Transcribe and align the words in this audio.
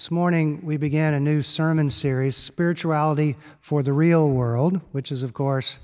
This 0.00 0.10
morning, 0.10 0.64
we 0.64 0.78
began 0.78 1.12
a 1.12 1.20
new 1.20 1.42
sermon 1.42 1.90
series, 1.90 2.34
Spirituality 2.34 3.36
for 3.60 3.82
the 3.82 3.92
Real 3.92 4.30
World, 4.30 4.80
which 4.92 5.12
is, 5.12 5.22
of 5.22 5.34
course, 5.34 5.78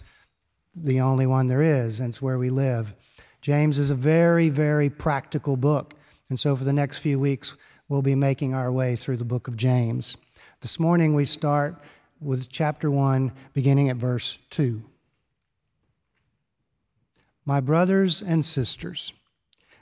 the 0.75 1.03
only 1.03 1.27
one 1.27 1.49
there 1.49 1.61
is, 1.61 2.01
and 2.01 2.09
it's 2.09 2.23
where 2.23 2.39
we 2.39 2.49
live. 2.49 2.95
James 3.43 3.79
is 3.79 3.91
a 3.91 3.95
very, 3.95 4.49
very 4.49 4.89
practical 4.89 5.59
book. 5.59 5.93
And 6.31 6.41
so, 6.41 6.57
for 6.57 6.65
the 6.65 6.73
next 6.73 6.97
few 6.97 7.21
weeks, 7.21 7.59
we'll 7.91 8.01
be 8.01 8.15
making 8.15 8.55
our 8.55 8.73
way 8.73 8.97
through 8.97 9.19
the 9.19 9.27
book 9.27 9.49
of 9.49 9.57
James. 9.59 10.17
This 10.63 10.81
morning, 10.81 11.15
we 11.15 11.27
start 11.27 11.77
with 12.19 12.49
chapter 12.49 12.91
1, 12.91 13.33
beginning 13.53 13.91
at 13.91 13.97
verse 13.97 14.39
2. 14.49 14.83
My 17.45 17.61
brothers 17.61 18.23
and 18.23 18.43
sisters, 18.43 19.13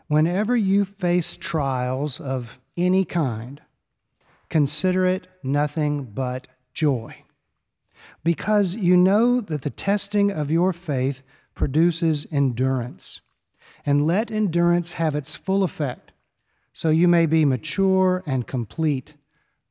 whenever 0.09 0.57
you 0.57 0.85
face 0.85 1.37
trials 1.37 2.21
of 2.21 2.59
any 2.77 3.05
kind, 3.05 3.61
consider 4.55 5.05
it 5.05 5.27
nothing 5.43 6.05
but 6.05 6.47
joy. 6.73 7.13
Because 8.23 8.77
you 8.77 8.97
know 8.97 9.41
that 9.41 9.63
the 9.63 9.77
testing 9.91 10.31
of 10.31 10.49
your 10.49 10.73
faith 10.73 11.25
produces 11.57 12.25
endurance. 12.31 13.21
And 13.85 14.07
let 14.07 14.31
endurance 14.31 14.93
have 14.93 15.17
its 15.17 15.35
full 15.35 15.65
effect, 15.65 16.13
so 16.73 16.91
you 16.91 17.09
may 17.09 17.27
be 17.27 17.45
mature 17.45 18.23
and 18.27 18.47
complete, 18.47 19.17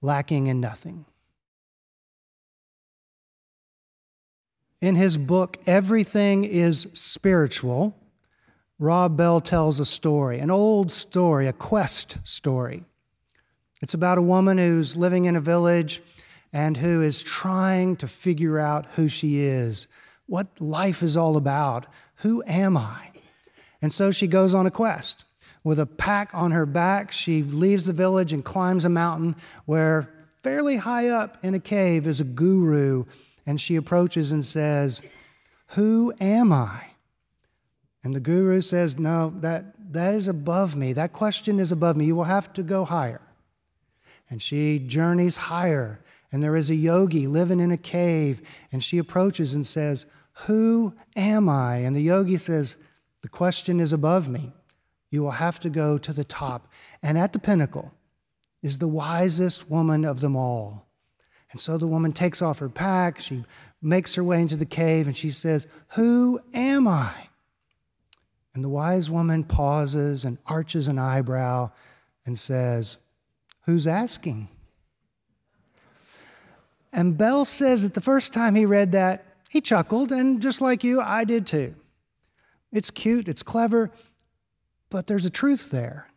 lacking 0.01 0.47
in 0.47 0.59
nothing. 0.59 1.05
In 4.81 4.95
his 4.95 5.15
book, 5.15 5.59
Everything 5.65 6.43
is 6.43 6.89
Spiritual, 6.91 7.95
Rob 8.79 9.15
Bell 9.15 9.39
tells 9.39 9.79
a 9.79 9.85
story, 9.85 10.39
an 10.39 10.51
old 10.51 10.91
story, 10.91 11.47
a 11.47 11.53
quest 11.53 12.17
story. 12.25 12.83
It's 13.83 13.93
about 13.93 14.17
a 14.17 14.21
woman 14.21 14.57
who's 14.59 14.95
living 14.95 15.25
in 15.25 15.35
a 15.35 15.41
village 15.41 16.01
and 16.53 16.77
who 16.77 17.01
is 17.01 17.21
trying 17.21 17.97
to 17.97 18.07
figure 18.07 18.57
out 18.57 18.85
who 18.95 19.09
she 19.09 19.41
is, 19.41 19.89
what 20.25 20.61
life 20.61 21.03
is 21.03 21.17
all 21.17 21.35
about. 21.35 21.87
Who 22.19 22.41
am 22.47 22.77
I? 22.77 23.09
And 23.81 23.91
so 23.91 24.09
she 24.09 24.25
goes 24.25 24.53
on 24.53 24.65
a 24.65 24.71
quest. 24.71 25.25
With 25.65 25.79
a 25.79 25.85
pack 25.85 26.29
on 26.33 26.51
her 26.51 26.65
back, 26.65 27.11
she 27.11 27.43
leaves 27.43 27.83
the 27.83 27.91
village 27.91 28.31
and 28.31 28.45
climbs 28.45 28.85
a 28.85 28.89
mountain 28.89 29.35
where, 29.65 30.09
fairly 30.41 30.77
high 30.77 31.09
up 31.09 31.37
in 31.43 31.53
a 31.53 31.59
cave, 31.59 32.07
is 32.07 32.21
a 32.21 32.23
guru. 32.23 33.03
And 33.45 33.59
she 33.59 33.75
approaches 33.75 34.31
and 34.31 34.45
says, 34.45 35.01
Who 35.71 36.13
am 36.21 36.53
I? 36.53 36.85
And 38.01 38.15
the 38.15 38.21
guru 38.21 38.61
says, 38.61 38.97
No, 38.97 39.33
that, 39.41 39.75
that 39.91 40.13
is 40.13 40.29
above 40.29 40.73
me. 40.77 40.93
That 40.93 41.11
question 41.11 41.59
is 41.59 41.73
above 41.73 41.97
me. 41.97 42.05
You 42.05 42.15
will 42.15 42.23
have 42.23 42.53
to 42.53 42.63
go 42.63 42.85
higher. 42.85 43.19
And 44.33 44.41
she 44.41 44.79
journeys 44.79 45.37
higher. 45.37 45.99
And 46.31 46.41
there 46.41 46.55
is 46.55 46.71
a 46.71 46.75
yogi 46.75 47.27
living 47.27 47.59
in 47.59 47.69
a 47.69 47.77
cave. 47.77 48.41
And 48.71 48.83
she 48.83 48.97
approaches 48.97 49.53
and 49.53 49.63
says, 49.63 50.07
Who 50.47 50.95
am 51.15 51.47
I? 51.47 51.77
And 51.77 51.95
the 51.95 52.01
yogi 52.01 52.37
says, 52.37 52.75
The 53.21 53.29
question 53.29 53.79
is 53.79 53.93
above 53.93 54.27
me. 54.27 54.51
You 55.11 55.21
will 55.21 55.37
have 55.37 55.59
to 55.59 55.69
go 55.69 55.99
to 55.99 56.11
the 56.11 56.23
top. 56.23 56.67
And 57.03 57.15
at 57.15 57.31
the 57.31 57.37
pinnacle 57.37 57.93
is 58.63 58.79
the 58.79 58.87
wisest 58.87 59.69
woman 59.69 60.03
of 60.03 60.21
them 60.21 60.35
all. 60.35 60.87
And 61.51 61.61
so 61.61 61.77
the 61.77 61.85
woman 61.85 62.11
takes 62.11 62.41
off 62.41 62.57
her 62.57 62.69
pack. 62.69 63.19
She 63.19 63.45
makes 63.83 64.15
her 64.15 64.23
way 64.23 64.41
into 64.41 64.55
the 64.55 64.65
cave 64.65 65.05
and 65.05 65.15
she 65.15 65.29
says, 65.29 65.67
Who 65.89 66.41
am 66.55 66.87
I? 66.87 67.13
And 68.55 68.63
the 68.63 68.69
wise 68.69 69.11
woman 69.11 69.43
pauses 69.43 70.25
and 70.25 70.39
arches 70.47 70.87
an 70.87 70.97
eyebrow 70.97 71.69
and 72.25 72.39
says, 72.39 72.97
Who's 73.65 73.87
asking? 73.87 74.49
And 76.91 77.17
Bell 77.17 77.43
says 77.45 77.83
that 77.83 77.93
the 77.93 78.01
first 78.01 78.33
time 78.33 78.55
he 78.55 78.65
read 78.65 78.91
that, 78.91 79.25
he 79.49 79.61
chuckled, 79.61 80.11
and 80.11 80.41
just 80.41 80.61
like 80.61 80.83
you, 80.83 81.01
I 81.01 81.23
did 81.23 81.47
too. 81.47 81.75
It's 82.71 82.89
cute, 82.89 83.27
it's 83.27 83.43
clever, 83.43 83.91
but 84.89 85.07
there's 85.07 85.25
a 85.25 85.29
truth 85.29 85.71
there. 85.71 86.07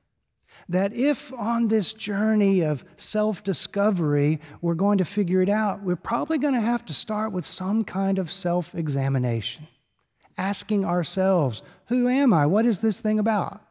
That 0.69 0.93
if 0.93 1.33
on 1.35 1.69
this 1.69 1.93
journey 1.93 2.63
of 2.63 2.85
self 2.97 3.45
discovery 3.45 4.41
we're 4.61 4.75
going 4.75 4.99
to 4.99 5.05
figure 5.05 5.41
it 5.41 5.49
out, 5.49 5.83
we're 5.83 5.97
probably 5.97 6.39
going 6.39 6.55
to 6.55 6.61
have 6.61 6.85
to 6.87 6.95
start 6.95 7.33
with 7.33 7.47
some 7.47 7.85
kind 7.85 8.19
of 8.19 8.33
self 8.33 8.75
examination, 8.75 9.69
asking 10.37 10.85
ourselves, 10.85 11.63
Who 11.87 12.09
am 12.09 12.33
I? 12.33 12.47
What 12.47 12.67
is 12.67 12.81
this 12.81 13.01
thing 13.01 13.19
about? 13.19 13.66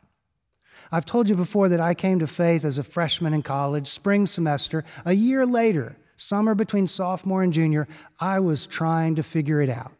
I've 0.91 1.05
told 1.05 1.29
you 1.29 1.35
before 1.35 1.69
that 1.69 1.79
I 1.79 1.93
came 1.93 2.19
to 2.19 2.27
faith 2.27 2.65
as 2.65 2.77
a 2.77 2.83
freshman 2.83 3.33
in 3.33 3.41
college, 3.41 3.87
spring 3.87 4.25
semester. 4.25 4.83
A 5.05 5.13
year 5.13 5.45
later, 5.45 5.97
summer 6.15 6.55
between 6.55 6.87
sophomore 6.87 7.43
and 7.43 7.53
junior, 7.53 7.87
I 8.19 8.39
was 8.39 8.67
trying 8.67 9.15
to 9.15 9.23
figure 9.23 9.61
it 9.61 9.69
out. 9.69 9.91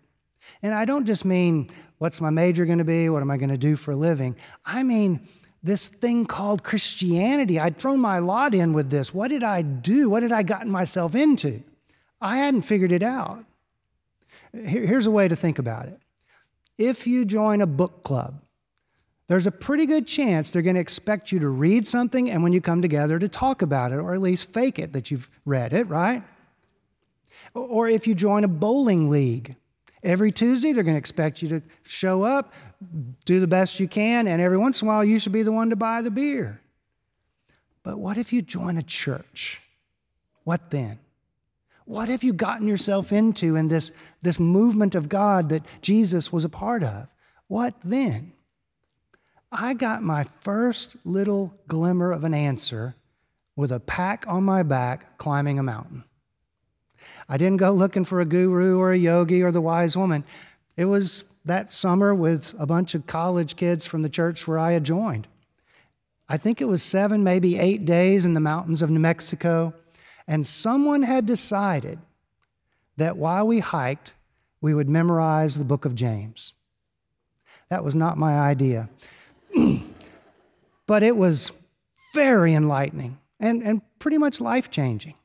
And 0.61 0.73
I 0.73 0.85
don't 0.85 1.05
just 1.05 1.25
mean 1.25 1.69
what's 1.97 2.21
my 2.21 2.29
major 2.29 2.65
going 2.65 2.77
to 2.77 2.83
be, 2.83 3.09
what 3.09 3.21
am 3.21 3.31
I 3.31 3.37
going 3.37 3.49
to 3.49 3.57
do 3.57 3.75
for 3.75 3.91
a 3.91 3.95
living. 3.95 4.35
I 4.65 4.83
mean 4.83 5.27
this 5.63 5.87
thing 5.87 6.25
called 6.25 6.63
Christianity. 6.63 7.59
I'd 7.59 7.77
thrown 7.77 7.99
my 7.99 8.19
lot 8.19 8.53
in 8.53 8.73
with 8.73 8.91
this. 8.91 9.13
What 9.13 9.29
did 9.29 9.43
I 9.43 9.63
do? 9.63 10.09
What 10.09 10.21
had 10.21 10.31
I 10.31 10.43
gotten 10.43 10.69
myself 10.69 11.15
into? 11.15 11.63
I 12.21 12.37
hadn't 12.37 12.61
figured 12.61 12.91
it 12.91 13.01
out. 13.01 13.43
Here's 14.53 15.07
a 15.07 15.11
way 15.11 15.27
to 15.27 15.35
think 15.35 15.57
about 15.57 15.87
it. 15.87 15.99
If 16.77 17.07
you 17.07 17.25
join 17.25 17.61
a 17.61 17.67
book 17.67 18.03
club, 18.03 18.41
there's 19.27 19.47
a 19.47 19.51
pretty 19.51 19.85
good 19.85 20.05
chance 20.05 20.51
they're 20.51 20.61
going 20.61 20.75
to 20.75 20.81
expect 20.81 21.31
you 21.31 21.39
to 21.39 21.49
read 21.49 21.87
something 21.87 22.29
and 22.29 22.43
when 22.43 22.53
you 22.53 22.61
come 22.61 22.81
together 22.81 23.17
to 23.17 23.27
talk 23.27 23.61
about 23.61 23.91
it, 23.91 23.95
or 23.95 24.13
at 24.13 24.21
least 24.21 24.51
fake 24.53 24.77
it 24.77 24.93
that 24.93 25.09
you've 25.09 25.29
read 25.45 25.73
it, 25.73 25.87
right? 25.87 26.23
Or 27.53 27.89
if 27.89 28.07
you 28.07 28.13
join 28.13 28.43
a 28.43 28.47
bowling 28.47 29.09
league, 29.09 29.55
every 30.03 30.31
Tuesday 30.31 30.73
they're 30.73 30.83
going 30.83 30.95
to 30.95 30.99
expect 30.99 31.41
you 31.41 31.49
to 31.49 31.61
show 31.83 32.23
up, 32.23 32.53
do 33.25 33.39
the 33.39 33.47
best 33.47 33.79
you 33.79 33.87
can, 33.87 34.27
and 34.27 34.41
every 34.41 34.57
once 34.57 34.81
in 34.81 34.87
a 34.87 34.91
while 34.91 35.03
you 35.03 35.17
should 35.17 35.31
be 35.31 35.43
the 35.43 35.51
one 35.51 35.69
to 35.71 35.75
buy 35.75 36.01
the 36.01 36.11
beer. 36.11 36.61
But 37.81 37.97
what 37.97 38.17
if 38.17 38.31
you 38.31 38.41
join 38.41 38.77
a 38.77 38.83
church? 38.83 39.61
What 40.43 40.69
then? 40.69 40.99
What 41.85 42.09
have 42.09 42.23
you 42.23 42.33
gotten 42.33 42.67
yourself 42.67 43.11
into 43.11 43.55
in 43.55 43.67
this, 43.67 43.91
this 44.21 44.39
movement 44.39 44.95
of 44.95 45.07
God 45.07 45.49
that 45.49 45.63
Jesus 45.81 46.31
was 46.31 46.45
a 46.45 46.49
part 46.49 46.83
of? 46.83 47.07
What 47.47 47.75
then? 47.83 48.33
I 49.57 49.73
got 49.73 50.03
my 50.03 50.25
first 50.25 50.97
little 51.05 51.57
glimmer 51.67 52.11
of 52.11 52.25
an 52.25 52.33
answer 52.33 52.95
with 53.55 53.71
a 53.71 53.79
pack 53.79 54.25
on 54.27 54.43
my 54.43 54.63
back 54.63 55.17
climbing 55.17 55.57
a 55.57 55.63
mountain. 55.63 56.03
I 57.29 57.37
didn't 57.37 57.57
go 57.57 57.71
looking 57.71 58.03
for 58.03 58.19
a 58.19 58.25
guru 58.25 58.77
or 58.79 58.91
a 58.91 58.97
yogi 58.97 59.41
or 59.41 59.51
the 59.51 59.61
wise 59.61 59.95
woman. 59.95 60.25
It 60.75 60.85
was 60.85 61.23
that 61.45 61.73
summer 61.73 62.13
with 62.13 62.53
a 62.59 62.65
bunch 62.65 62.95
of 62.95 63.07
college 63.07 63.55
kids 63.55 63.85
from 63.85 64.01
the 64.01 64.09
church 64.09 64.45
where 64.45 64.59
I 64.59 64.73
had 64.73 64.83
joined. 64.83 65.27
I 66.27 66.35
think 66.35 66.59
it 66.59 66.65
was 66.65 66.83
seven, 66.83 67.23
maybe 67.23 67.57
eight 67.57 67.85
days 67.85 68.25
in 68.25 68.33
the 68.33 68.41
mountains 68.41 68.81
of 68.81 68.89
New 68.89 68.99
Mexico, 68.99 69.73
and 70.27 70.45
someone 70.45 71.03
had 71.03 71.25
decided 71.25 71.99
that 72.97 73.15
while 73.15 73.47
we 73.47 73.59
hiked, 73.59 74.15
we 74.59 74.73
would 74.73 74.89
memorize 74.89 75.57
the 75.57 75.63
book 75.63 75.85
of 75.85 75.95
James. 75.95 76.55
That 77.69 77.85
was 77.85 77.95
not 77.95 78.17
my 78.17 78.37
idea. 78.37 78.89
but 80.87 81.03
it 81.03 81.15
was 81.15 81.51
very 82.13 82.53
enlightening 82.53 83.19
and, 83.39 83.61
and 83.61 83.81
pretty 83.99 84.17
much 84.17 84.41
life 84.41 84.71
changing. 84.71 85.15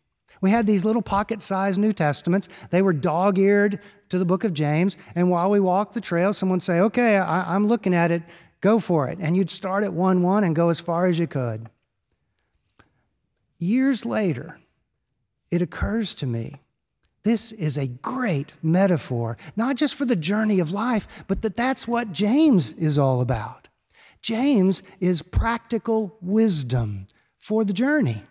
We 0.41 0.51
had 0.51 0.67
these 0.67 0.85
little 0.85 1.03
pocket 1.03 1.43
sized 1.43 1.79
New 1.79 1.93
Testaments. 1.93 2.49
They 2.71 2.83
were 2.83 2.93
dog 2.93 3.39
eared 3.39 3.81
to 4.09 4.19
the 4.19 4.25
book 4.25 4.45
of 4.45 4.55
James. 4.55 4.97
And 5.15 5.31
while 5.31 5.51
we 5.51 5.61
walked 5.61 5.95
the 5.95 6.01
trail, 6.01 6.33
someone 6.33 6.57
would 6.57 6.63
say, 6.63 6.81
Okay, 6.81 7.19
I, 7.19 7.55
I'm 7.55 7.67
looking 7.67 7.95
at 7.95 8.11
it, 8.11 8.23
go 8.61 8.79
for 8.79 9.09
it. 9.09 9.19
And 9.21 9.37
you'd 9.37 9.51
start 9.51 9.85
at 9.85 9.93
1 9.93 10.23
1 10.23 10.45
and 10.45 10.57
go 10.57 10.71
as 10.71 10.81
far 10.81 11.07
as 11.07 11.19
you 11.19 11.27
could. 11.27 11.69
Years 13.59 14.07
later, 14.07 14.59
it 15.51 15.61
occurs 15.61 16.15
to 16.17 16.27
me 16.27 16.61
this 17.23 17.53
is 17.53 17.77
a 17.77 17.87
great 17.87 18.55
metaphor, 18.63 19.37
not 19.55 19.77
just 19.77 19.95
for 19.95 20.07
the 20.07 20.17
journey 20.17 20.59
of 20.59 20.73
life, 20.73 21.25
but 21.29 21.43
that 21.43 21.57
that's 21.57 21.87
what 21.87 22.13
James 22.13 22.73
is 22.73 22.97
all 22.97 23.21
about. 23.21 23.60
James 24.23 24.83
is 25.01 25.23
practical 25.23 26.17
wisdom 26.21 27.07
for 27.39 27.65
the 27.65 27.73
journey. 27.73 28.23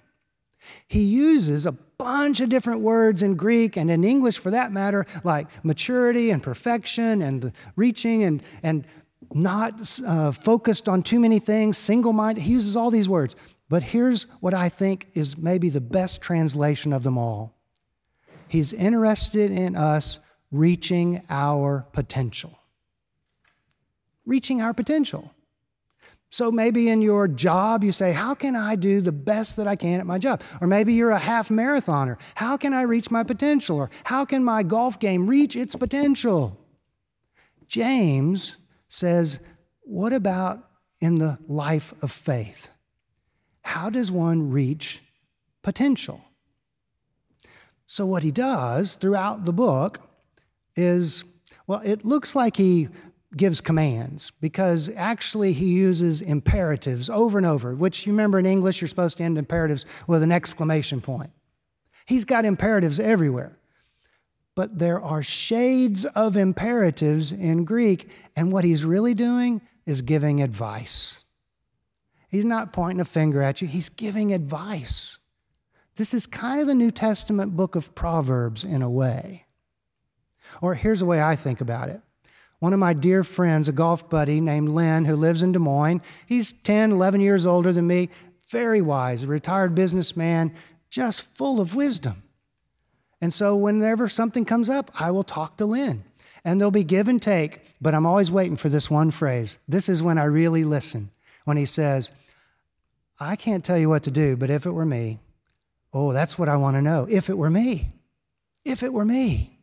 He 0.87 1.01
uses 1.01 1.65
a 1.65 1.71
bunch 1.71 2.39
of 2.39 2.49
different 2.49 2.81
words 2.81 3.23
in 3.23 3.35
Greek 3.35 3.75
and 3.75 3.89
in 3.89 4.03
English 4.03 4.37
for 4.37 4.51
that 4.51 4.71
matter, 4.71 5.05
like 5.23 5.47
maturity 5.63 6.29
and 6.29 6.41
perfection 6.41 7.21
and 7.21 7.51
reaching 7.75 8.23
and, 8.23 8.43
and 8.61 8.85
not 9.33 9.99
uh, 10.05 10.31
focused 10.31 10.87
on 10.87 11.03
too 11.03 11.19
many 11.19 11.39
things, 11.39 11.77
single 11.77 12.13
minded. 12.13 12.41
He 12.41 12.51
uses 12.51 12.75
all 12.75 12.91
these 12.91 13.09
words. 13.09 13.35
But 13.67 13.83
here's 13.83 14.23
what 14.39 14.53
I 14.53 14.69
think 14.69 15.09
is 15.13 15.37
maybe 15.37 15.69
the 15.69 15.81
best 15.81 16.21
translation 16.21 16.93
of 16.93 17.03
them 17.03 17.17
all 17.17 17.59
He's 18.49 18.73
interested 18.73 19.51
in 19.51 19.75
us 19.75 20.19
reaching 20.51 21.21
our 21.29 21.85
potential. 21.93 22.57
Reaching 24.25 24.59
our 24.59 24.73
potential. 24.73 25.31
So 26.31 26.51
maybe 26.51 26.89
in 26.89 27.01
your 27.01 27.27
job, 27.27 27.83
you 27.83 27.91
say, 27.91 28.13
How 28.13 28.35
can 28.35 28.55
I 28.55 28.75
do 28.75 29.01
the 29.01 29.11
best 29.11 29.57
that 29.57 29.67
I 29.67 29.75
can 29.75 29.99
at 29.99 30.05
my 30.05 30.19
job? 30.19 30.41
Or 30.61 30.67
maybe 30.67 30.93
you're 30.93 31.09
a 31.09 31.19
half 31.19 31.49
marathoner. 31.49 32.19
How 32.35 32.55
can 32.55 32.71
I 32.71 32.83
reach 32.83 33.09
my 33.09 33.23
potential? 33.23 33.77
Or 33.77 33.89
how 34.03 34.25
can 34.25 34.43
my 34.43 34.61
golf 34.61 34.99
game 34.99 35.27
reach 35.27 35.55
its 35.55 35.75
potential? 35.75 36.57
James 37.67 38.57
says, 38.87 39.39
What 39.81 40.13
about 40.13 40.63
in 41.01 41.15
the 41.15 41.39
life 41.47 41.93
of 42.03 42.11
faith? 42.11 42.69
How 43.63 43.89
does 43.89 44.11
one 44.11 44.51
reach 44.51 45.01
potential? 45.63 46.21
So, 47.87 48.05
what 48.05 48.21
he 48.21 48.29
does 48.29 48.93
throughout 48.93 49.45
the 49.45 49.53
book 49.53 49.99
is, 50.75 51.23
well, 51.65 51.81
it 51.83 52.05
looks 52.05 52.35
like 52.35 52.57
he 52.57 52.89
gives 53.35 53.61
commands 53.61 54.31
because 54.41 54.89
actually 54.95 55.53
he 55.53 55.67
uses 55.67 56.21
imperatives 56.21 57.09
over 57.09 57.37
and 57.37 57.45
over, 57.45 57.75
which 57.75 58.05
you 58.05 58.13
remember 58.13 58.39
in 58.39 58.45
English, 58.45 58.81
you're 58.81 58.87
supposed 58.87 59.17
to 59.17 59.23
end 59.23 59.37
imperatives 59.37 59.85
with 60.07 60.23
an 60.23 60.31
exclamation 60.31 60.99
point. 60.99 61.31
He's 62.05 62.25
got 62.25 62.45
imperatives 62.45 62.99
everywhere. 62.99 63.57
But 64.55 64.79
there 64.79 64.99
are 64.99 65.23
shades 65.23 66.05
of 66.05 66.35
imperatives 66.35 67.31
in 67.31 67.65
Greek, 67.65 68.09
and 68.35 68.51
what 68.51 68.63
he's 68.63 68.83
really 68.83 69.13
doing 69.13 69.61
is 69.85 70.01
giving 70.01 70.41
advice. 70.41 71.23
He's 72.29 72.45
not 72.45 72.73
pointing 72.73 72.99
a 72.99 73.05
finger 73.05 73.41
at 73.41 73.61
you, 73.61 73.67
he's 73.67 73.89
giving 73.89 74.33
advice. 74.33 75.17
This 75.95 76.13
is 76.13 76.25
kind 76.25 76.61
of 76.61 76.67
the 76.67 76.75
New 76.75 76.91
Testament 76.91 77.55
book 77.55 77.75
of 77.75 77.93
Proverbs 77.95 78.63
in 78.63 78.81
a 78.81 78.89
way. 78.89 79.45
Or 80.61 80.73
here's 80.73 80.99
the 80.99 81.05
way 81.05 81.21
I 81.21 81.35
think 81.35 81.61
about 81.61 81.89
it 81.89 82.01
one 82.59 82.73
of 82.73 82.79
my 82.79 82.93
dear 82.93 83.23
friends, 83.23 83.67
a 83.67 83.71
golf 83.71 84.09
buddy 84.09 84.41
named 84.41 84.69
Lynn, 84.69 85.05
who 85.05 85.15
lives 85.15 85.41
in 85.41 85.53
Des 85.53 85.59
Moines. 85.59 86.01
He's 86.25 86.51
10, 86.51 86.91
11 86.91 87.21
years 87.21 87.45
older 87.45 87.71
than 87.71 87.87
me, 87.87 88.09
very 88.49 88.81
wise, 88.81 89.23
a 89.23 89.27
retired 89.27 89.75
businessman, 89.75 90.53
just 90.89 91.21
full 91.35 91.61
of 91.61 91.75
wisdom. 91.75 92.23
And 93.21 93.33
so, 93.33 93.55
whenever 93.55 94.07
something 94.07 94.45
comes 94.45 94.69
up, 94.69 94.91
I 94.99 95.11
will 95.11 95.23
talk 95.23 95.57
to 95.57 95.65
Lynn. 95.65 96.03
And 96.45 96.59
there'll 96.59 96.71
be 96.71 96.85
give 96.85 97.07
and 97.07 97.21
take, 97.21 97.61
but 97.81 97.93
I'm 97.93 98.05
always 98.05 98.31
waiting 98.31 98.55
for 98.55 98.69
this 98.69 98.89
one 98.89 99.11
phrase. 99.11 99.59
This 99.67 99.89
is 99.89 100.01
when 100.01 100.17
I 100.17 100.23
really 100.23 100.63
listen. 100.63 101.11
When 101.43 101.57
he 101.57 101.65
says, 101.65 102.11
I 103.19 103.35
can't 103.35 103.63
tell 103.63 103.77
you 103.77 103.89
what 103.89 104.03
to 104.03 104.11
do, 104.11 104.37
but 104.37 104.49
if 104.49 104.65
it 104.65 104.71
were 104.71 104.85
me, 104.85 105.19
oh, 105.93 106.13
that's 106.13 106.37
what 106.39 106.47
I 106.47 106.55
want 106.55 106.77
to 106.77 106.81
know. 106.81 107.07
If 107.09 107.29
it 107.29 107.37
were 107.37 107.49
me, 107.49 107.91
if 108.63 108.83
it 108.83 108.93
were 108.93 109.05
me. 109.05 109.59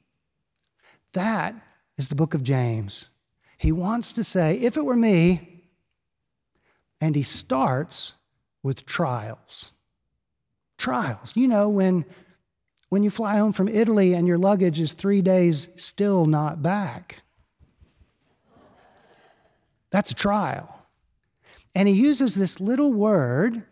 That 1.12 1.54
is 1.96 2.08
the 2.08 2.14
book 2.14 2.34
of 2.34 2.43
James. 2.43 3.08
He 3.58 3.72
wants 3.72 4.12
to 4.14 4.25
say, 4.25 4.58
if 4.58 4.76
it 4.76 4.84
were 4.84 4.96
me, 4.96 5.62
and 7.00 7.14
he 7.14 7.22
starts 7.22 8.14
with 8.62 8.87
trials. 8.87 9.72
Trials. 10.78 11.37
You 11.37 11.48
know, 11.48 11.69
when, 11.69 12.04
when 12.88 13.02
you 13.02 13.10
fly 13.10 13.38
home 13.38 13.52
from 13.52 13.69
Italy 13.69 14.14
and 14.14 14.26
your 14.26 14.38
luggage 14.38 14.81
is 14.81 14.93
three 14.93 15.22
days 15.22 15.69
still 15.76 16.26
not 16.26 16.62
back, 16.62 17.22
that's 19.90 20.10
a 20.10 20.14
trial. 20.14 20.82
And 21.75 21.88
he 21.88 21.94
uses 21.94 22.34
this 22.34 22.60
little 22.60 22.92
word. 22.92 23.64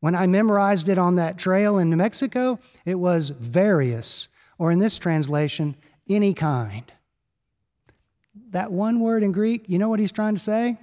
When 0.00 0.14
I 0.14 0.26
memorized 0.26 0.88
it 0.88 0.98
on 0.98 1.16
that 1.16 1.38
trail 1.38 1.78
in 1.78 1.90
New 1.90 1.96
Mexico, 1.96 2.58
it 2.84 2.96
was 2.96 3.30
various, 3.30 4.28
or 4.58 4.70
in 4.70 4.78
this 4.78 4.98
translation, 4.98 5.74
any 6.08 6.34
kind 6.34 6.92
that 8.56 8.72
one 8.72 9.00
word 9.00 9.22
in 9.22 9.32
Greek, 9.32 9.64
you 9.68 9.78
know 9.78 9.90
what 9.90 10.00
he's 10.00 10.10
trying 10.10 10.34
to 10.34 10.40
say? 10.40 10.78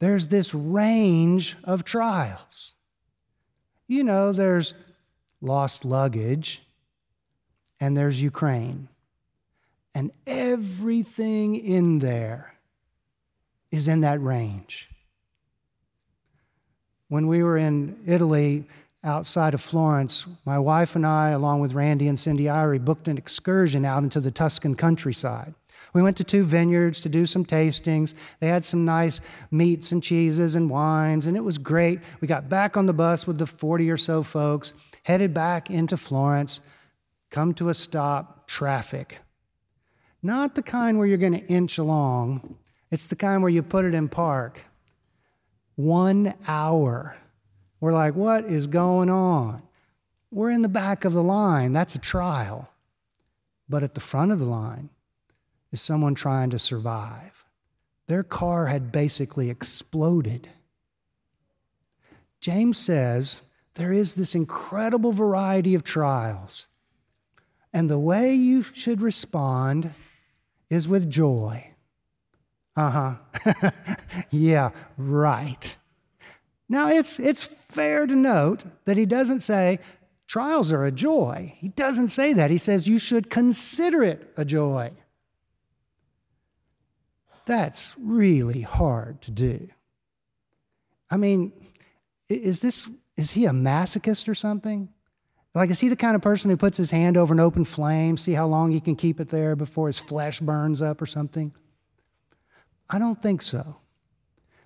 There's 0.00 0.26
this 0.26 0.52
range 0.52 1.54
of 1.62 1.84
trials. 1.84 2.74
You 3.86 4.02
know, 4.02 4.32
there's 4.32 4.74
lost 5.40 5.84
luggage, 5.84 6.60
and 7.78 7.96
there's 7.96 8.20
Ukraine. 8.20 8.88
And 9.94 10.10
everything 10.26 11.54
in 11.54 12.00
there 12.00 12.54
is 13.70 13.86
in 13.86 14.00
that 14.00 14.20
range. 14.20 14.90
When 17.06 17.28
we 17.28 17.44
were 17.44 17.56
in 17.56 17.96
Italy, 18.08 18.64
outside 19.04 19.54
of 19.54 19.60
Florence, 19.60 20.26
my 20.44 20.58
wife 20.58 20.96
and 20.96 21.06
I, 21.06 21.30
along 21.30 21.60
with 21.60 21.74
Randy 21.74 22.08
and 22.08 22.18
Cindy 22.18 22.46
Irie, 22.46 22.84
booked 22.84 23.06
an 23.06 23.18
excursion 23.18 23.84
out 23.84 24.02
into 24.02 24.18
the 24.18 24.32
Tuscan 24.32 24.74
countryside. 24.74 25.54
We 25.92 26.02
went 26.02 26.16
to 26.18 26.24
two 26.24 26.42
vineyards 26.42 27.00
to 27.02 27.08
do 27.08 27.26
some 27.26 27.44
tastings. 27.44 28.14
They 28.40 28.48
had 28.48 28.64
some 28.64 28.84
nice 28.84 29.20
meats 29.50 29.92
and 29.92 30.02
cheeses 30.02 30.54
and 30.54 30.68
wines, 30.68 31.26
and 31.26 31.36
it 31.36 31.44
was 31.44 31.58
great. 31.58 32.00
We 32.20 32.28
got 32.28 32.48
back 32.48 32.76
on 32.76 32.86
the 32.86 32.92
bus 32.92 33.26
with 33.26 33.38
the 33.38 33.46
40 33.46 33.90
or 33.90 33.96
so 33.96 34.22
folks, 34.22 34.74
headed 35.04 35.32
back 35.32 35.70
into 35.70 35.96
Florence, 35.96 36.60
come 37.30 37.54
to 37.54 37.68
a 37.68 37.74
stop, 37.74 38.46
traffic. 38.46 39.18
Not 40.22 40.54
the 40.54 40.62
kind 40.62 40.98
where 40.98 41.06
you're 41.06 41.18
going 41.18 41.40
to 41.40 41.46
inch 41.46 41.78
along, 41.78 42.56
it's 42.90 43.06
the 43.06 43.16
kind 43.16 43.42
where 43.42 43.50
you 43.50 43.62
put 43.62 43.84
it 43.84 43.94
in 43.94 44.08
park. 44.08 44.64
One 45.74 46.34
hour. 46.46 47.16
We're 47.80 47.92
like, 47.92 48.14
what 48.14 48.44
is 48.44 48.66
going 48.66 49.10
on? 49.10 49.62
We're 50.30 50.50
in 50.50 50.62
the 50.62 50.68
back 50.68 51.04
of 51.04 51.12
the 51.12 51.22
line. 51.22 51.72
That's 51.72 51.94
a 51.94 51.98
trial. 51.98 52.68
But 53.68 53.82
at 53.82 53.94
the 53.94 54.00
front 54.00 54.32
of 54.32 54.38
the 54.38 54.46
line, 54.46 54.90
is 55.76 55.82
someone 55.82 56.14
trying 56.14 56.48
to 56.48 56.58
survive. 56.58 57.44
Their 58.06 58.22
car 58.22 58.64
had 58.64 58.90
basically 58.90 59.50
exploded. 59.50 60.48
James 62.40 62.78
says 62.78 63.42
there 63.74 63.92
is 63.92 64.14
this 64.14 64.34
incredible 64.34 65.12
variety 65.12 65.74
of 65.74 65.84
trials, 65.84 66.66
and 67.74 67.90
the 67.90 67.98
way 67.98 68.32
you 68.32 68.62
should 68.62 69.02
respond 69.02 69.92
is 70.70 70.88
with 70.88 71.10
joy. 71.10 71.72
Uh 72.74 73.18
huh. 73.44 73.70
yeah, 74.30 74.70
right. 74.96 75.76
Now, 76.70 76.88
it's, 76.88 77.20
it's 77.20 77.44
fair 77.44 78.06
to 78.06 78.16
note 78.16 78.64
that 78.86 78.96
he 78.96 79.04
doesn't 79.04 79.40
say 79.40 79.80
trials 80.26 80.72
are 80.72 80.86
a 80.86 80.90
joy. 80.90 81.52
He 81.58 81.68
doesn't 81.68 82.08
say 82.08 82.32
that. 82.32 82.50
He 82.50 82.58
says 82.58 82.88
you 82.88 82.98
should 82.98 83.28
consider 83.28 84.02
it 84.02 84.32
a 84.38 84.44
joy. 84.46 84.92
That's 87.46 87.94
really 87.98 88.60
hard 88.62 89.22
to 89.22 89.30
do. 89.30 89.68
I 91.10 91.16
mean, 91.16 91.52
is 92.28 92.60
this 92.60 92.88
is 93.16 93.30
he 93.30 93.46
a 93.46 93.50
masochist 93.50 94.28
or 94.28 94.34
something? 94.34 94.90
Like, 95.54 95.70
is 95.70 95.80
he 95.80 95.88
the 95.88 95.96
kind 95.96 96.14
of 96.14 96.20
person 96.20 96.50
who 96.50 96.56
puts 96.58 96.76
his 96.76 96.90
hand 96.90 97.16
over 97.16 97.32
an 97.32 97.40
open 97.40 97.64
flame, 97.64 98.18
see 98.18 98.34
how 98.34 98.46
long 98.46 98.72
he 98.72 98.80
can 98.80 98.94
keep 98.94 99.20
it 99.20 99.28
there 99.28 99.56
before 99.56 99.86
his 99.86 99.98
flesh 99.98 100.38
burns 100.40 100.82
up 100.82 101.00
or 101.00 101.06
something? 101.06 101.54
I 102.90 102.98
don't 102.98 103.22
think 103.22 103.40
so. 103.40 103.78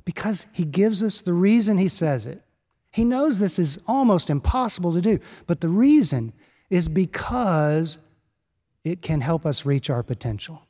Because 0.04 0.46
he 0.52 0.64
gives 0.64 1.00
us 1.00 1.20
the 1.20 1.32
reason 1.32 1.78
he 1.78 1.86
says 1.86 2.26
it. 2.26 2.42
He 2.90 3.04
knows 3.04 3.38
this 3.38 3.56
is 3.56 3.78
almost 3.86 4.30
impossible 4.30 4.92
to 4.94 5.00
do, 5.00 5.20
but 5.46 5.60
the 5.60 5.68
reason 5.68 6.32
is 6.70 6.88
because 6.88 7.98
it 8.82 9.00
can 9.00 9.20
help 9.20 9.46
us 9.46 9.64
reach 9.64 9.90
our 9.90 10.02
potential. 10.02 10.66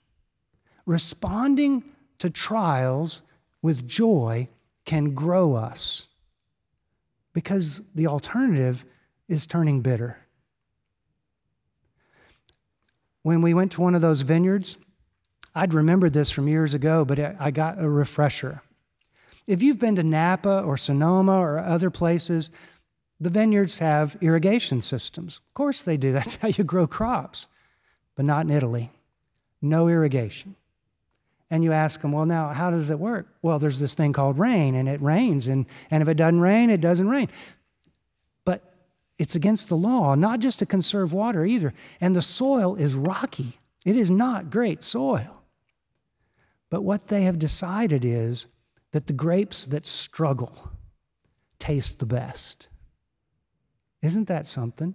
Responding 0.85 1.83
to 2.21 2.31
trials 2.31 3.23
with 3.63 3.89
joy 3.89 4.49
can 4.85 5.15
grow 5.15 5.55
us 5.55 6.07
because 7.33 7.83
the 7.95 8.07
alternative 8.07 8.85
is 9.29 9.47
turning 9.47 9.81
bitter. 9.81 10.19
When 13.23 13.43
we 13.43 13.55
went 13.55 13.73
to 13.73 13.81
one 13.81 13.95
of 13.95 14.01
those 14.01 14.23
vineyards, 14.23 14.79
I'd 15.55 15.75
remembered 15.75 16.13
this 16.13 16.31
from 16.31 16.49
years 16.49 16.75
ago, 16.75 17.05
but 17.05 17.19
I 17.19 17.51
got 17.51 17.83
a 17.83 17.89
refresher. 17.89 18.63
If 19.47 19.63
you've 19.63 19.79
been 19.79 19.97
to 19.97 20.03
Napa 20.03 20.63
or 20.63 20.77
Sonoma 20.77 21.39
or 21.39 21.59
other 21.59 21.91
places, 21.91 22.51
the 23.19 23.31
vineyards 23.31 23.79
have 23.79 24.17
irrigation 24.21 24.81
systems. 24.81 25.39
Of 25.49 25.55
course 25.55 25.83
they 25.83 25.97
do. 25.97 26.13
That's 26.13 26.37
how 26.37 26.49
you 26.49 26.65
grow 26.65 26.87
crops. 26.87 27.49
But 28.15 28.25
not 28.25 28.47
in 28.47 28.51
Italy. 28.51 28.91
No 29.63 29.89
irrigation 29.89 30.57
and 31.51 31.65
you 31.65 31.73
ask 31.73 32.01
them, 32.01 32.13
well, 32.13 32.27
now, 32.27 32.49
how 32.51 32.71
does 32.71 32.91
it 32.91 32.99
work? 32.99 33.27
Well, 33.43 33.59
there's 33.59 33.81
this 33.81 33.95
thing 33.95 34.13
called 34.13 34.39
rain, 34.39 34.75
and 34.75 34.89
it 34.89 35.03
rains, 35.03 35.49
and, 35.49 35.67
and 35.91 36.03
if 36.03 36.09
it 36.09 36.15
doesn't 36.15 36.41
rain, 36.41 36.71
it 36.71 36.81
doesn't 36.81 37.09
rain. 37.09 37.29
But 38.45 38.63
it's 39.19 39.35
against 39.35 39.69
the 39.69 39.77
law, 39.77 40.15
not 40.15 40.39
just 40.39 40.61
to 40.61 40.67
conserve 40.67 41.13
water 41.13 41.45
either. 41.45 41.75
And 42.01 42.15
the 42.15 42.23
soil 42.23 42.77
is 42.77 42.95
rocky, 42.95 43.59
it 43.85 43.97
is 43.97 44.11
not 44.11 44.51
great 44.51 44.85
soil. 44.85 45.43
But 46.71 46.83
what 46.83 47.09
they 47.09 47.23
have 47.23 47.39
decided 47.39 48.05
is 48.05 48.47
that 48.93 49.09
the 49.09 49.13
grapes 49.13 49.65
that 49.67 49.87
struggle 49.87 50.71
taste 51.59 51.99
the 51.99 52.07
best. 52.07 52.69
Isn't 54.03 54.29
that 54.29 54.47
something? 54.47 54.95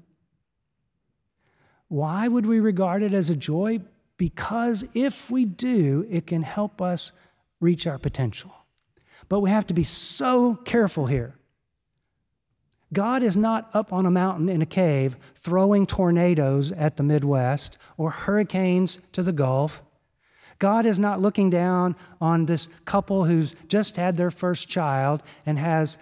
Why 1.87 2.27
would 2.27 2.45
we 2.45 2.59
regard 2.59 3.03
it 3.03 3.13
as 3.13 3.29
a 3.29 3.35
joy? 3.35 3.81
Because 4.17 4.85
if 4.93 5.29
we 5.29 5.45
do, 5.45 6.05
it 6.09 6.27
can 6.27 6.43
help 6.43 6.81
us 6.81 7.11
reach 7.59 7.87
our 7.87 7.97
potential. 7.97 8.51
But 9.27 9.41
we 9.41 9.49
have 9.49 9.67
to 9.67 9.73
be 9.73 9.83
so 9.83 10.55
careful 10.55 11.07
here. 11.07 11.35
God 12.93 13.23
is 13.23 13.35
not 13.35 13.69
up 13.73 13.91
on 13.91 14.05
a 14.05 14.11
mountain 14.11 14.47
in 14.47 14.61
a 14.61 14.65
cave 14.65 15.17
throwing 15.35 15.85
tornadoes 15.85 16.71
at 16.71 16.97
the 16.97 17.03
Midwest 17.03 17.77
or 17.97 18.11
hurricanes 18.11 18.99
to 19.11 19.23
the 19.23 19.33
Gulf. 19.33 19.83
God 20.59 20.85
is 20.85 20.97
not 20.97 21.19
looking 21.19 21.49
down 21.49 21.95
on 22.21 22.45
this 22.45 22.69
couple 22.85 23.25
who's 23.25 23.53
just 23.67 23.97
had 23.97 24.15
their 24.15 24.31
first 24.31 24.69
child 24.69 25.23
and 25.45 25.59
has, 25.59 25.97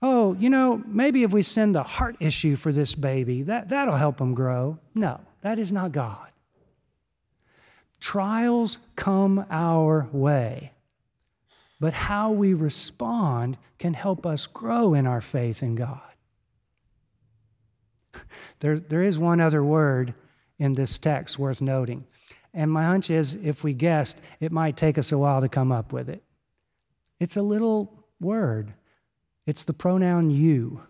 oh, 0.00 0.36
you 0.38 0.48
know, 0.48 0.82
maybe 0.86 1.24
if 1.24 1.32
we 1.32 1.42
send 1.42 1.74
a 1.74 1.82
heart 1.82 2.16
issue 2.20 2.54
for 2.54 2.70
this 2.70 2.94
baby, 2.94 3.42
that, 3.42 3.68
that'll 3.68 3.96
help 3.96 4.18
them 4.18 4.34
grow. 4.34 4.78
No, 4.94 5.20
that 5.40 5.58
is 5.58 5.72
not 5.72 5.90
God. 5.90 6.29
Trials 8.00 8.78
come 8.96 9.44
our 9.50 10.08
way, 10.10 10.72
but 11.78 11.92
how 11.92 12.32
we 12.32 12.54
respond 12.54 13.58
can 13.78 13.94
help 13.94 14.26
us 14.26 14.46
grow 14.46 14.94
in 14.94 15.06
our 15.06 15.20
faith 15.20 15.62
in 15.62 15.74
God. 15.74 16.00
There, 18.60 18.78
there 18.78 19.02
is 19.02 19.18
one 19.18 19.40
other 19.40 19.64
word 19.64 20.12
in 20.58 20.74
this 20.74 20.98
text 20.98 21.38
worth 21.38 21.62
noting. 21.62 22.04
And 22.52 22.70
my 22.70 22.84
hunch 22.84 23.08
is 23.08 23.34
if 23.34 23.64
we 23.64 23.72
guessed, 23.72 24.20
it 24.38 24.52
might 24.52 24.76
take 24.76 24.98
us 24.98 25.12
a 25.12 25.18
while 25.18 25.40
to 25.40 25.48
come 25.48 25.72
up 25.72 25.92
with 25.94 26.10
it. 26.10 26.22
It's 27.18 27.36
a 27.36 27.42
little 27.42 28.04
word, 28.20 28.74
it's 29.46 29.64
the 29.64 29.72
pronoun 29.72 30.30
you. 30.30 30.82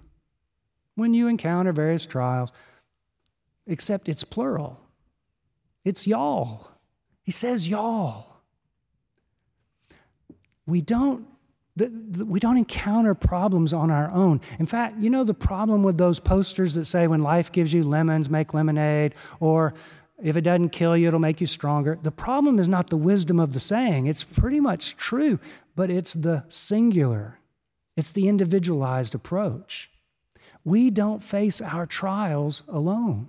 When 0.96 1.14
you 1.14 1.28
encounter 1.28 1.72
various 1.72 2.06
trials, 2.06 2.50
except 3.66 4.08
it's 4.08 4.24
plural, 4.24 4.80
it's 5.84 6.06
y'all. 6.06 6.68
He 7.30 7.32
says 7.32 7.68
y'all. 7.68 8.26
We 10.66 10.80
don't 10.80 11.28
we 11.76 12.40
don't 12.40 12.56
encounter 12.56 13.14
problems 13.14 13.72
on 13.72 13.88
our 13.88 14.10
own. 14.10 14.40
In 14.58 14.66
fact, 14.66 14.99
you 14.99 15.10
know 15.10 15.22
the 15.22 15.32
problem 15.32 15.84
with 15.84 15.96
those 15.96 16.18
posters 16.18 16.75
that 16.75 16.87
say, 16.87 17.06
when 17.06 17.22
life 17.22 17.52
gives 17.52 17.72
you 17.72 17.84
lemons, 17.84 18.28
make 18.28 18.52
lemonade, 18.52 19.14
or 19.38 19.75
if 20.20 20.37
it 20.37 20.40
doesn't 20.40 20.70
kill 20.70 20.96
you, 20.96 21.06
it'll 21.06 21.20
make 21.20 21.40
you 21.40 21.46
stronger. 21.46 22.00
The 22.02 22.10
problem 22.10 22.58
is 22.58 22.66
not 22.66 22.90
the 22.90 22.96
wisdom 22.96 23.38
of 23.38 23.52
the 23.52 23.60
saying, 23.60 24.08
it's 24.08 24.25
pretty 24.25 24.58
much 24.58 24.96
true, 24.96 25.38
but 25.76 25.88
it's 25.88 26.14
the 26.14 26.44
singular, 26.49 27.38
it's 27.96 28.10
the 28.10 28.26
individualized 28.26 29.14
approach. 29.14 29.88
We 30.64 30.90
don't 30.90 31.22
face 31.22 31.62
our 31.62 31.87
trials 31.87 32.64
alone. 32.66 33.28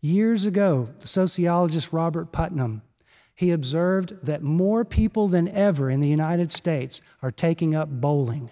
Years 0.00 0.44
ago, 0.44 0.88
the 1.00 1.08
sociologist 1.08 1.92
Robert 1.92 2.32
Putnam 2.32 2.82
he 3.36 3.50
observed 3.50 4.16
that 4.22 4.42
more 4.42 4.82
people 4.82 5.28
than 5.28 5.46
ever 5.48 5.90
in 5.90 6.00
the 6.00 6.08
United 6.08 6.50
States 6.50 7.02
are 7.20 7.30
taking 7.30 7.74
up 7.74 7.90
bowling, 7.90 8.50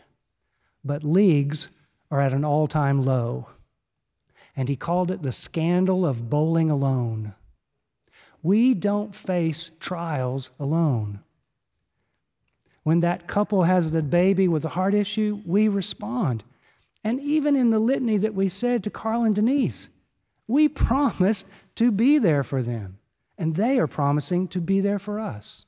but 0.85 1.03
leagues 1.03 1.71
are 2.11 2.21
at 2.21 2.35
an 2.35 2.45
all 2.45 2.67
time 2.67 3.03
low. 3.03 3.49
And 4.55 4.69
he 4.69 4.77
called 4.77 5.11
it 5.11 5.23
the 5.23 5.33
scandal 5.33 6.05
of 6.05 6.29
bowling 6.29 6.71
alone. 6.71 7.35
We 8.43 8.75
don't 8.75 9.15
face 9.15 9.71
trials 9.81 10.51
alone. 10.61 11.21
When 12.83 13.01
that 13.01 13.27
couple 13.27 13.63
has 13.63 13.91
the 13.91 14.03
baby 14.03 14.47
with 14.47 14.67
a 14.67 14.71
heart 14.71 14.93
issue, 14.93 15.41
we 15.47 15.67
respond. 15.67 16.45
And 17.03 17.19
even 17.21 17.57
in 17.57 17.71
the 17.71 17.79
litany 17.79 18.19
that 18.19 18.35
we 18.35 18.51
said 18.51 18.85
to 18.85 18.91
Carl 18.91 19.25
and 19.25 19.35
Denise, 19.35 19.89
we 20.47 20.69
promised 20.69 21.47
to 21.77 21.91
be 21.91 22.19
there 22.19 22.43
for 22.43 22.63
them 22.63 22.99
and 23.39 23.57
they 23.57 23.79
are 23.79 23.87
promising 23.87 24.49
to 24.49 24.61
be 24.61 24.81
there 24.81 24.99
for 24.99 25.19
us. 25.19 25.67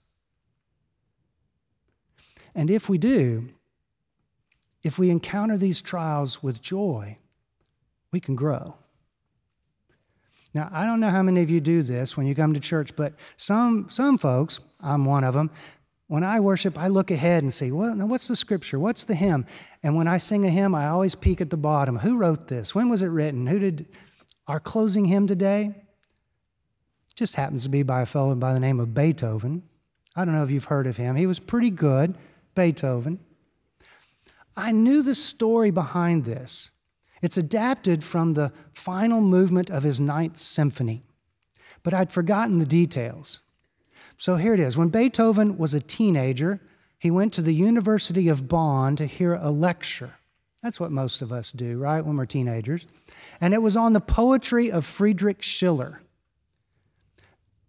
And 2.54 2.70
if 2.70 2.88
we 2.88 2.98
do, 2.98 3.50
if 4.82 4.98
we 4.98 5.10
encounter 5.10 5.56
these 5.56 5.82
trials 5.82 6.42
with 6.42 6.62
joy, 6.62 7.18
we 8.12 8.20
can 8.20 8.36
grow. 8.36 8.76
Now, 10.54 10.70
I 10.72 10.86
don't 10.86 11.00
know 11.00 11.10
how 11.10 11.22
many 11.22 11.42
of 11.42 11.50
you 11.50 11.60
do 11.60 11.82
this 11.82 12.16
when 12.16 12.26
you 12.26 12.34
come 12.34 12.54
to 12.54 12.60
church, 12.60 12.96
but 12.96 13.14
some, 13.36 13.88
some 13.90 14.16
folks, 14.16 14.60
I'm 14.80 15.04
one 15.04 15.22
of 15.22 15.34
them, 15.34 15.50
when 16.08 16.22
I 16.22 16.38
worship, 16.38 16.78
I 16.78 16.86
look 16.86 17.10
ahead 17.10 17.42
and 17.42 17.52
see, 17.52 17.72
well, 17.72 17.94
now 17.94 18.06
what's 18.06 18.28
the 18.28 18.36
scripture? 18.36 18.78
What's 18.78 19.04
the 19.04 19.16
hymn? 19.16 19.44
And 19.82 19.96
when 19.96 20.06
I 20.06 20.18
sing 20.18 20.46
a 20.46 20.50
hymn, 20.50 20.74
I 20.74 20.86
always 20.86 21.16
peek 21.16 21.40
at 21.40 21.50
the 21.50 21.56
bottom. 21.56 21.98
Who 21.98 22.16
wrote 22.16 22.46
this? 22.46 22.74
When 22.74 22.88
was 22.88 23.02
it 23.02 23.08
written? 23.08 23.48
Who 23.48 23.58
did 23.58 23.86
our 24.46 24.60
closing 24.60 25.06
hymn 25.06 25.26
today? 25.26 25.74
just 27.16 27.34
happens 27.36 27.62
to 27.64 27.70
be 27.70 27.82
by 27.82 28.02
a 28.02 28.06
fellow 28.06 28.34
by 28.34 28.52
the 28.52 28.60
name 28.60 28.78
of 28.78 28.94
Beethoven. 28.94 29.62
I 30.14 30.24
don't 30.24 30.34
know 30.34 30.44
if 30.44 30.50
you've 30.50 30.66
heard 30.66 30.86
of 30.86 30.98
him. 30.98 31.16
He 31.16 31.26
was 31.26 31.40
pretty 31.40 31.70
good, 31.70 32.14
Beethoven. 32.54 33.18
I 34.54 34.70
knew 34.70 35.02
the 35.02 35.14
story 35.14 35.70
behind 35.70 36.24
this. 36.24 36.70
It's 37.22 37.38
adapted 37.38 38.04
from 38.04 38.34
the 38.34 38.52
final 38.72 39.22
movement 39.22 39.70
of 39.70 39.82
his 39.82 39.98
Ninth 39.98 40.36
Symphony, 40.36 41.02
but 41.82 41.94
I'd 41.94 42.12
forgotten 42.12 42.58
the 42.58 42.66
details. 42.66 43.40
So 44.18 44.36
here 44.36 44.54
it 44.54 44.60
is. 44.60 44.76
When 44.76 44.88
Beethoven 44.88 45.56
was 45.56 45.72
a 45.72 45.80
teenager, 45.80 46.60
he 46.98 47.10
went 47.10 47.32
to 47.34 47.42
the 47.42 47.54
University 47.54 48.28
of 48.28 48.48
Bonn 48.48 48.96
to 48.96 49.06
hear 49.06 49.34
a 49.34 49.50
lecture. 49.50 50.14
That's 50.62 50.80
what 50.80 50.90
most 50.90 51.22
of 51.22 51.32
us 51.32 51.52
do, 51.52 51.78
right, 51.78 52.04
when 52.04 52.16
we're 52.16 52.26
teenagers. 52.26 52.86
And 53.40 53.54
it 53.54 53.62
was 53.62 53.76
on 53.76 53.92
the 53.92 54.00
poetry 54.00 54.70
of 54.70 54.84
Friedrich 54.84 55.42
Schiller. 55.42 56.00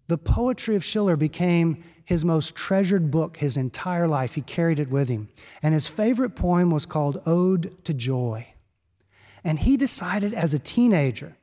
The 0.07 0.17
poetry 0.17 0.75
of 0.75 0.85
Schiller 0.85 1.17
became 1.17 1.83
his 2.05 2.23
most 2.23 2.55
treasured 2.55 3.11
book 3.11 3.37
his 3.37 3.57
entire 3.57 4.07
life. 4.07 4.35
He 4.35 4.41
carried 4.41 4.79
it 4.79 4.89
with 4.89 5.09
him. 5.09 5.27
And 5.61 5.73
his 5.73 5.87
favorite 5.87 6.35
poem 6.35 6.71
was 6.71 6.85
called 6.85 7.21
Ode 7.25 7.83
to 7.83 7.93
Joy. 7.93 8.47
And 9.43 9.59
he 9.59 9.75
decided 9.75 10.33
as 10.33 10.53
a 10.53 10.59
teenager 10.59 11.35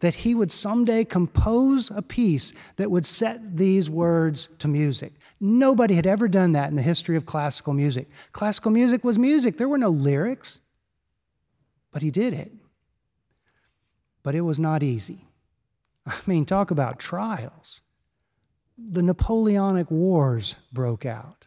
that 0.00 0.16
he 0.16 0.34
would 0.34 0.52
someday 0.52 1.04
compose 1.04 1.90
a 1.90 2.02
piece 2.02 2.52
that 2.76 2.90
would 2.90 3.06
set 3.06 3.56
these 3.56 3.88
words 3.88 4.48
to 4.58 4.68
music. 4.68 5.14
Nobody 5.40 5.94
had 5.94 6.06
ever 6.06 6.28
done 6.28 6.52
that 6.52 6.70
in 6.70 6.76
the 6.76 6.82
history 6.82 7.16
of 7.16 7.26
classical 7.26 7.72
music. 7.72 8.08
Classical 8.32 8.70
music 8.70 9.04
was 9.04 9.18
music, 9.18 9.58
there 9.58 9.68
were 9.68 9.78
no 9.78 9.90
lyrics. 9.90 10.60
But 11.92 12.02
he 12.02 12.10
did 12.10 12.34
it. 12.34 12.52
But 14.22 14.34
it 14.34 14.42
was 14.42 14.58
not 14.58 14.82
easy. 14.82 15.28
I 16.06 16.14
mean, 16.26 16.44
talk 16.44 16.70
about 16.70 16.98
trials. 16.98 17.80
The 18.78 19.02
Napoleonic 19.02 19.90
Wars 19.90 20.56
broke 20.72 21.06
out. 21.06 21.46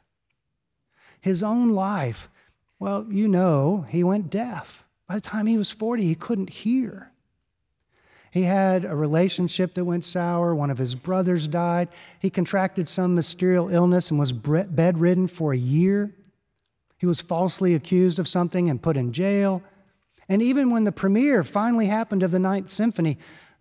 His 1.22 1.43
own 1.43 1.69
life, 1.69 2.29
well, 2.79 3.05
you 3.10 3.27
know, 3.27 3.86
he 3.89 4.03
went 4.03 4.29
deaf. 4.29 4.86
By 5.08 5.15
the 5.15 5.22
time 5.22 5.46
he 5.46 5.58
was 5.58 5.72
40, 5.72 6.03
he 6.03 6.15
couldn't 6.15 6.50
hear. 6.50 7.12
He 8.31 8.43
had 8.43 8.86
a 8.86 8.95
relationship 8.95 9.74
that 9.74 9.86
went 9.86 10.05
sour. 10.05 10.53
One 10.53 10.69
of 10.69 10.77
his 10.77 10.95
brothers 10.95 11.48
died. 11.48 11.89
He 12.19 12.29
contracted 12.29 12.88
some 12.88 13.15
mysterious 13.15 13.71
illness 13.71 14.12
and 14.12 14.19
was 14.19 14.31
bedridden 14.31 15.27
for 15.27 15.53
a 15.53 15.57
year. 15.57 16.13
He 16.98 17.05
was 17.05 17.21
falsely 17.21 17.74
accused 17.74 18.19
of 18.19 18.27
something 18.27 18.69
and 18.69 18.81
put 18.81 18.98
in 18.98 19.13
jail. 19.13 19.63
And 20.27 20.41
even 20.41 20.69
when 20.69 20.83
the 20.83 20.91
premiere 20.91 21.43
finally 21.43 21.88
happened 21.88 22.21
of 22.21 22.31
the 22.31 22.39
Ninth 22.39 22.69
Symphony, 22.69 23.17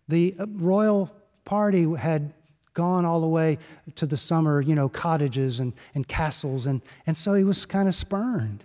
the 0.07 0.35
uh, 0.39 0.47
royal 0.49 1.11
party 1.45 1.85
had 1.95 2.35
gone 2.75 3.05
all 3.05 3.21
the 3.21 3.29
way 3.29 3.59
to 3.95 4.07
the 4.07 4.17
summer, 4.17 4.61
you 4.61 4.75
know, 4.75 4.89
cottages 4.89 5.61
and, 5.61 5.73
and 5.95 6.07
castles, 6.07 6.67
and, 6.67 6.83
and 7.07 7.17
so 7.17 7.35
he 7.35 7.43
was 7.43 7.67
kind 7.67 7.89
of 7.89 7.95
spurned. 7.95 8.63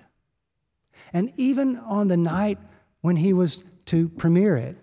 And 1.13 1.31
even 1.35 1.77
on 1.77 2.09
the 2.09 2.17
night 2.17 2.59
when 3.01 3.15
he 3.15 3.33
was 3.33 3.63
to 3.85 4.09
premiere 4.09 4.57
it, 4.57 4.77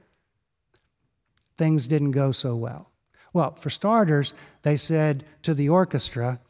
things 1.60 1.86
didn't 1.86 2.10
go 2.10 2.32
so 2.32 2.56
well. 2.56 2.90
Well, 3.32 3.54
for 3.54 3.70
starters, 3.70 4.34
they 4.62 4.76
said 4.76 5.22
to 5.42 5.54
the 5.54 5.68
orchestra, 5.68 6.40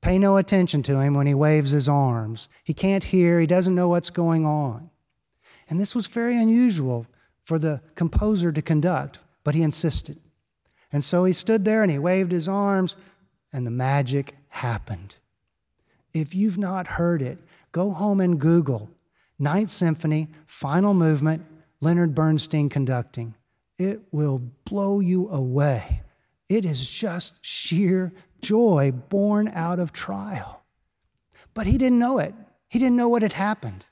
pay 0.00 0.18
no 0.18 0.36
attention 0.36 0.82
to 0.84 0.98
him 0.98 1.14
when 1.14 1.28
he 1.28 1.34
waves 1.34 1.70
his 1.70 1.88
arms. 1.88 2.48
He 2.64 2.74
can't 2.74 3.04
hear, 3.04 3.38
he 3.38 3.46
doesn't 3.46 3.76
know 3.76 3.88
what's 3.88 4.10
going 4.10 4.44
on. 4.44 4.90
And 5.70 5.78
this 5.78 5.94
was 5.94 6.08
very 6.08 6.36
unusual 6.36 7.06
for 7.44 7.60
the 7.60 7.80
composer 7.94 8.50
to 8.50 8.60
conduct 8.60 9.20
but 9.46 9.54
he 9.54 9.62
insisted. 9.62 10.18
And 10.92 11.04
so 11.04 11.24
he 11.24 11.32
stood 11.32 11.64
there 11.64 11.84
and 11.84 11.90
he 11.90 12.00
waved 12.00 12.32
his 12.32 12.48
arms, 12.48 12.96
and 13.52 13.64
the 13.64 13.70
magic 13.70 14.34
happened. 14.48 15.18
If 16.12 16.34
you've 16.34 16.58
not 16.58 16.88
heard 16.88 17.22
it, 17.22 17.38
go 17.70 17.92
home 17.92 18.20
and 18.20 18.40
Google 18.40 18.90
Ninth 19.38 19.70
Symphony, 19.70 20.30
Final 20.46 20.94
Movement, 20.94 21.46
Leonard 21.80 22.12
Bernstein 22.12 22.68
conducting. 22.68 23.34
It 23.78 24.00
will 24.10 24.38
blow 24.64 25.00
you 25.00 25.28
away. 25.28 26.02
It 26.48 26.64
is 26.64 26.90
just 26.90 27.44
sheer 27.44 28.12
joy 28.40 28.92
born 28.92 29.48
out 29.48 29.78
of 29.78 29.92
trial. 29.92 30.62
But 31.54 31.66
he 31.66 31.78
didn't 31.78 31.98
know 31.98 32.18
it. 32.18 32.34
He 32.68 32.78
didn't 32.78 32.96
know 32.96 33.08
what 33.08 33.22
had 33.22 33.34
happened. 33.34 33.86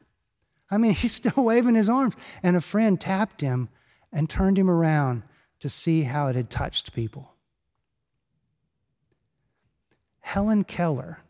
I 0.71 0.79
mean, 0.79 0.93
he's 0.95 1.13
still 1.13 1.45
waving 1.45 1.75
his 1.75 1.89
arms. 1.89 2.15
And 2.43 2.57
a 2.57 2.61
friend 2.61 3.01
tapped 3.01 3.41
him 3.41 3.69
and 4.13 4.31
turned 4.31 4.59
him 4.59 4.71
around 4.71 5.23
to 5.61 5.69
see 5.69 6.03
how 6.03 6.29
it 6.29 6.37
had 6.37 6.51
touched 6.51 6.95
people. 6.95 7.33
Helen 10.21 10.65
Keller 10.65 11.21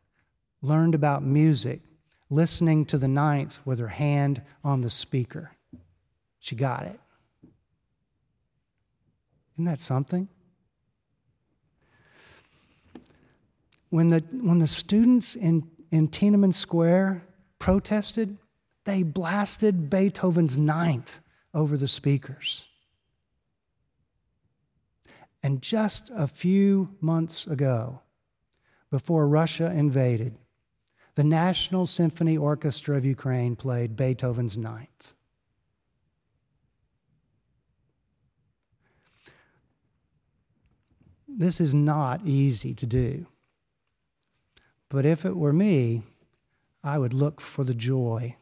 learned 0.62 0.94
about 0.94 1.22
music 1.22 1.80
listening 2.30 2.84
to 2.86 2.98
the 2.98 3.08
ninth 3.08 3.60
with 3.64 3.78
her 3.78 3.88
hand 3.88 4.42
on 4.62 4.80
the 4.80 4.90
speaker. 4.90 5.52
She 6.38 6.56
got 6.56 6.84
it. 6.84 7.00
Isn't 9.54 9.66
that 9.66 9.78
something? 9.78 10.28
When 13.90 14.08
the, 14.08 14.24
when 14.32 14.58
the 14.58 14.66
students 14.66 15.36
in, 15.36 15.70
in 15.90 16.08
Tiananmen 16.08 16.52
Square 16.52 17.24
protested, 17.58 18.36
they 18.84 19.02
blasted 19.02 19.88
Beethoven's 19.88 20.58
ninth 20.58 21.20
over 21.54 21.76
the 21.76 21.88
speakers. 21.88 22.66
And 25.42 25.62
just 25.62 26.10
a 26.14 26.26
few 26.26 26.96
months 27.00 27.46
ago, 27.46 28.00
before 28.90 29.28
Russia 29.28 29.72
invaded, 29.72 30.36
the 31.14 31.24
National 31.24 31.86
Symphony 31.86 32.36
Orchestra 32.36 32.96
of 32.96 33.04
Ukraine 33.04 33.54
played 33.54 33.94
Beethoven's 33.94 34.58
Ninth. 34.58 35.14
This 41.36 41.60
is 41.60 41.74
not 41.74 42.24
easy 42.24 42.74
to 42.74 42.86
do. 42.86 43.26
But 44.88 45.04
if 45.04 45.24
it 45.24 45.36
were 45.36 45.52
me, 45.52 46.02
I 46.82 46.98
would 46.98 47.12
look 47.12 47.40
for 47.40 47.64
the 47.64 47.74
joy 47.74 48.36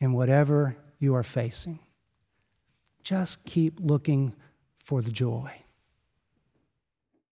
in 0.00 0.12
whatever 0.12 0.76
you 0.98 1.14
are 1.14 1.22
facing. 1.22 1.78
Just 3.04 3.44
keep 3.44 3.78
looking 3.78 4.34
for 4.76 5.00
the 5.02 5.12
joy. 5.12 5.52